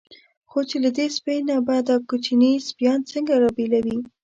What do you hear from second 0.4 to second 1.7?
خو چې له دې سپۍ نه